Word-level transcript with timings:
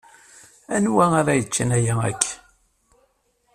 Anwa 0.75 1.05
ara 1.19 1.33
yeččen 1.39 1.69
aya 1.77 1.95
akk? 2.09 2.23